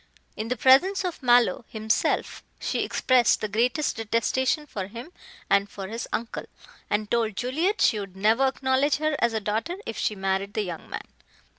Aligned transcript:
In 0.35 0.47
the 0.47 0.57
presence 0.57 1.05
of 1.05 1.21
Mallow 1.21 1.63
himself, 1.67 2.43
she 2.59 2.79
expressed 2.83 3.39
the 3.39 3.47
greatest 3.47 3.97
detestation 3.97 4.65
for 4.65 4.87
him 4.87 5.11
and 5.47 5.69
for 5.69 5.87
his 5.89 6.07
uncle, 6.11 6.45
and 6.89 7.11
told 7.11 7.35
Juliet 7.35 7.81
she 7.81 7.99
would 7.99 8.15
never 8.17 8.47
acknowledge 8.47 8.95
her 8.95 9.15
as 9.19 9.33
a 9.33 9.39
daughter 9.39 9.75
if 9.85 9.99
she 9.99 10.15
married 10.15 10.55
the 10.55 10.63
young 10.63 10.89
man. 10.89 11.05